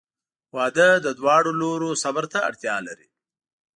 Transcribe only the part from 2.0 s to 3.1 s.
صبر ته اړتیا لري.